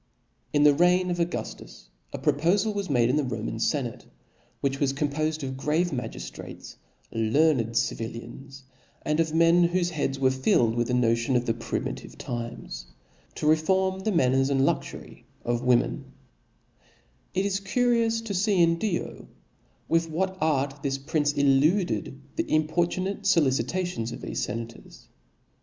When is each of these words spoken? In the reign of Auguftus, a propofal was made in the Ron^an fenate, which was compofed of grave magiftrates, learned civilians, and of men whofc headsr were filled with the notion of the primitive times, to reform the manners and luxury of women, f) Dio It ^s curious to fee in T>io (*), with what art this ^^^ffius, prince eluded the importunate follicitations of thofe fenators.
In 0.51 0.63
the 0.63 0.73
reign 0.73 1.11
of 1.11 1.19
Auguftus, 1.19 1.89
a 2.11 2.17
propofal 2.17 2.73
was 2.73 2.89
made 2.89 3.07
in 3.11 3.17
the 3.17 3.23
Ron^an 3.23 3.61
fenate, 3.61 4.05
which 4.59 4.79
was 4.79 4.93
compofed 4.93 5.43
of 5.43 5.55
grave 5.55 5.91
magiftrates, 5.91 6.75
learned 7.11 7.77
civilians, 7.77 8.63
and 9.03 9.19
of 9.19 9.35
men 9.35 9.69
whofc 9.69 9.91
headsr 9.91 10.17
were 10.17 10.31
filled 10.31 10.73
with 10.73 10.87
the 10.87 10.95
notion 10.95 11.35
of 11.35 11.45
the 11.45 11.53
primitive 11.53 12.17
times, 12.17 12.87
to 13.35 13.45
reform 13.45 13.99
the 13.99 14.11
manners 14.11 14.49
and 14.49 14.65
luxury 14.65 15.23
of 15.45 15.61
women, 15.61 16.05
f) 17.35 17.35
Dio 17.35 17.43
It 17.43 17.47
^s 17.49 17.63
curious 17.63 18.21
to 18.21 18.33
fee 18.33 18.63
in 18.63 18.77
T>io 18.79 19.27
(*), 19.59 19.87
with 19.87 20.09
what 20.09 20.35
art 20.41 20.81
this 20.81 20.97
^^^ffius, 20.97 21.05
prince 21.05 21.33
eluded 21.33 22.19
the 22.37 22.51
importunate 22.51 23.25
follicitations 23.25 24.11
of 24.11 24.21
thofe 24.21 24.31
fenators. 24.47 25.03